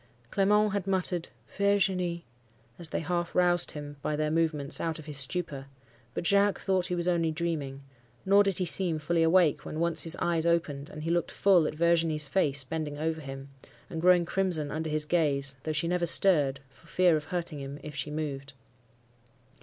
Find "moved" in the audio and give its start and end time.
18.09-18.53